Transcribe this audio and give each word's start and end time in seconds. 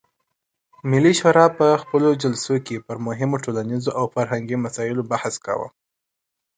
ملي 0.91 1.13
شورا 1.19 1.45
په 1.57 1.67
خپلو 1.81 2.09
جلسو 2.23 2.55
کې 2.65 2.83
پر 2.87 2.97
مهمو 3.07 3.41
ټولنیزو 3.45 3.89
او 3.99 4.05
فرهنګي 4.13 4.57
مسایلو 4.65 5.07
بحث 5.11 5.33
کاوه. 5.45 5.67